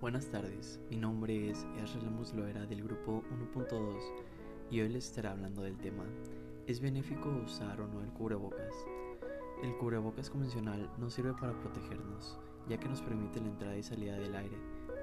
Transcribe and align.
Buenas 0.00 0.26
tardes, 0.26 0.78
mi 0.90 0.96
nombre 0.96 1.50
es 1.50 1.66
Ezra 1.82 2.08
Musloera 2.08 2.64
del 2.66 2.84
grupo 2.84 3.24
1.2 3.52 3.98
y 4.70 4.80
hoy 4.80 4.90
les 4.90 5.06
estaré 5.06 5.26
hablando 5.26 5.62
del 5.62 5.76
tema 5.76 6.04
¿Es 6.68 6.80
benéfico 6.80 7.28
usar 7.44 7.80
o 7.80 7.88
no 7.88 8.00
el 8.00 8.12
cubrebocas? 8.12 8.72
El 9.60 9.76
cubrebocas 9.76 10.30
convencional 10.30 10.88
no 10.98 11.10
sirve 11.10 11.32
para 11.32 11.58
protegernos, 11.58 12.38
ya 12.68 12.78
que 12.78 12.88
nos 12.88 13.02
permite 13.02 13.40
la 13.40 13.48
entrada 13.48 13.76
y 13.76 13.82
salida 13.82 14.16
del 14.16 14.36
aire, 14.36 14.56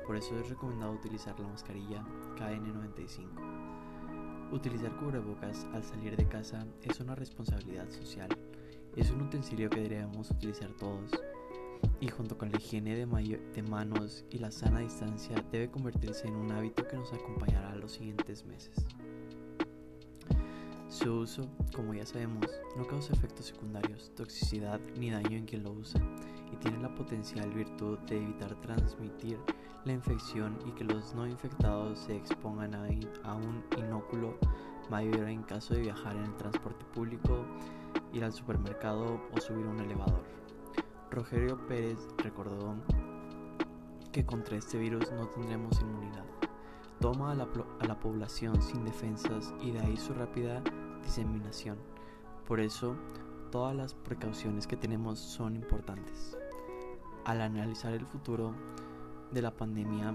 por 0.07 0.15
eso 0.15 0.39
es 0.39 0.47
recomendado 0.47 0.93
utilizar 0.93 1.37
la 1.41 1.49
mascarilla 1.49 2.01
KN95. 2.37 4.53
Utilizar 4.53 4.95
cubrebocas 4.95 5.67
al 5.73 5.83
salir 5.83 6.15
de 6.15 6.25
casa 6.25 6.65
es 6.83 7.01
una 7.01 7.15
responsabilidad 7.15 7.89
social, 7.89 8.29
es 8.95 9.11
un 9.11 9.23
utensilio 9.23 9.69
que 9.69 9.81
deberíamos 9.81 10.31
utilizar 10.31 10.71
todos 10.77 11.11
y 11.99 12.09
junto 12.09 12.37
con 12.37 12.51
la 12.51 12.57
higiene 12.57 12.95
de, 12.95 13.05
manos 13.63 14.25
y 14.29 14.39
la 14.39 14.51
sana 14.51 14.79
distancia 14.79 15.43
debe 15.51 15.69
convertirse 15.69 16.27
en 16.27 16.35
un 16.35 16.51
hábito 16.51 16.87
que 16.87 16.97
nos 16.97 17.11
acompañará 17.13 17.75
los 17.75 17.93
siguientes 17.93 18.45
meses. 18.45 18.85
Su 20.89 21.13
uso, 21.19 21.49
como 21.75 21.93
ya 21.93 22.05
sabemos, 22.05 22.47
no 22.77 22.85
causa 22.87 23.13
efectos 23.13 23.47
secundarios, 23.47 24.11
toxicidad 24.15 24.79
ni 24.97 25.09
daño 25.09 25.37
en 25.37 25.45
quien 25.45 25.63
lo 25.63 25.71
usa 25.71 26.01
y 26.51 26.55
tiene 26.57 26.77
la 26.79 26.93
potencial 26.93 27.49
virtud 27.51 27.97
de 28.07 28.17
evitar 28.17 28.59
transmitir 28.61 29.39
la 29.83 29.93
infección 29.93 30.57
y 30.65 30.71
que 30.71 30.83
los 30.83 31.13
no 31.13 31.27
infectados 31.27 31.99
se 31.99 32.15
expongan 32.15 32.75
a, 32.75 32.87
a 33.23 33.35
un 33.35 33.63
inóculo 33.77 34.37
mayor 34.89 35.27
en 35.27 35.43
caso 35.43 35.73
de 35.73 35.81
viajar 35.81 36.15
en 36.15 36.23
el 36.23 36.37
transporte 36.37 36.85
público, 36.93 37.45
ir 38.13 38.23
al 38.23 38.33
supermercado 38.33 39.21
o 39.33 39.41
subir 39.41 39.65
un 39.65 39.79
elevador. 39.79 40.14
Rogerio 41.15 41.57
Pérez 41.65 41.97
recordó 42.17 42.75
que 44.11 44.25
contra 44.25 44.57
este 44.57 44.77
virus 44.77 45.09
no 45.13 45.29
tendremos 45.29 45.79
inmunidad. 45.79 46.25
Toma 46.99 47.31
a 47.31 47.35
la, 47.35 47.99
población 48.01 48.61
sin 48.61 48.83
defensas 48.83 49.53
y 49.61 49.71
de 49.71 49.79
ahí 49.79 49.95
su 49.95 50.13
rápida 50.13 50.61
diseminación. 51.01 51.77
Por 52.45 52.59
eso, 52.59 52.97
todas 53.49 53.73
las 53.73 53.93
precauciones 53.93 54.67
que 54.67 54.75
tenemos 54.75 55.17
son 55.17 55.55
importantes. 55.55 56.37
Al 57.23 57.39
analizar 57.39 57.93
el 57.93 58.05
futuro 58.05 58.53
de 59.31 59.41
la 59.41 59.55
pandemia, 59.55 60.13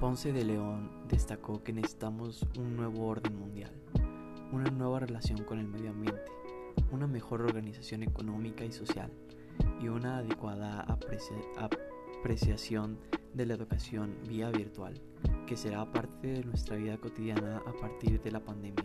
Ponce 0.00 0.32
de 0.32 0.44
León 0.44 0.90
destacó 1.06 1.62
que 1.62 1.72
necesitamos 1.72 2.44
un 2.58 2.74
nuevo 2.76 3.06
orden 3.06 3.38
mundial, 3.38 3.72
una 4.50 4.72
nueva 4.72 4.98
relación 4.98 5.44
con 5.44 5.60
el 5.60 5.68
medio 5.68 5.90
ambiente, 5.90 6.24
una 6.90 7.06
mejor 7.06 7.42
organización 7.42 8.02
económica 8.02 8.64
y 8.64 8.72
social, 8.72 9.12
y 9.82 9.88
una 9.88 10.18
adecuada 10.18 10.86
apreciación 12.20 12.98
de 13.34 13.46
la 13.46 13.54
educación 13.54 14.16
vía 14.28 14.50
virtual, 14.50 14.94
que 15.46 15.56
será 15.56 15.90
parte 15.90 16.28
de 16.28 16.44
nuestra 16.44 16.76
vida 16.76 16.96
cotidiana 16.98 17.60
a 17.66 17.72
partir 17.72 18.20
de 18.22 18.30
la 18.30 18.40
pandemia. 18.40 18.84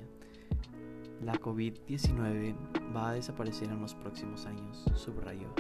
La 1.23 1.33
COVID-19 1.33 2.55
va 2.95 3.09
a 3.09 3.13
desaparecer 3.13 3.69
en 3.69 3.79
los 3.79 3.93
próximos 3.93 4.45
años, 4.45 4.85
subrayó. 4.95 5.53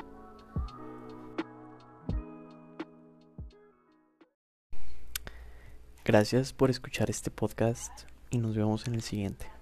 Gracias 6.03 6.53
por 6.53 6.69
escuchar 6.69 7.09
este 7.09 7.29
podcast 7.29 8.03
y 8.29 8.37
nos 8.37 8.55
vemos 8.55 8.87
en 8.87 8.95
el 8.95 9.01
siguiente. 9.01 9.56